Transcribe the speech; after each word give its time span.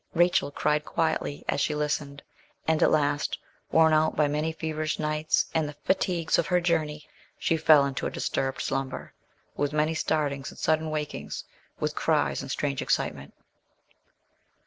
Rachel 0.15 0.49
cried 0.49 0.83
quietly 0.83 1.45
as 1.47 1.61
she 1.61 1.75
listened, 1.75 2.23
and 2.67 2.81
at 2.81 2.89
last, 2.89 3.37
worn 3.71 3.93
out 3.93 4.15
by 4.15 4.27
many 4.27 4.51
feverish 4.51 4.97
nights, 4.97 5.45
and 5.53 5.69
the 5.69 5.75
fatigues 5.83 6.39
of 6.39 6.47
her 6.47 6.59
journey, 6.59 7.07
she 7.37 7.55
fell 7.55 7.85
into 7.85 8.07
a 8.07 8.09
disturbed 8.09 8.61
slumber, 8.63 9.13
with 9.55 9.73
many 9.73 9.93
startings 9.93 10.49
and 10.49 10.57
sudden 10.57 10.89
wakings, 10.89 11.43
with 11.79 11.93
cries 11.93 12.41
and 12.41 12.49
strange 12.49 12.81
excitement. 12.81 13.35